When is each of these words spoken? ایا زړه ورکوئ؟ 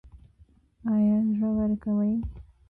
ایا 0.93 1.17
زړه 1.31 1.49
ورکوئ؟ 1.57 2.13